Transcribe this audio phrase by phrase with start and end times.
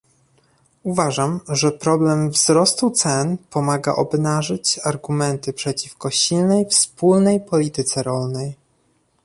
[0.83, 8.55] Uważam, że problem wzrostu cen pomaga obnażyć argumenty przeciwko silnej wspólnej polityce rolnej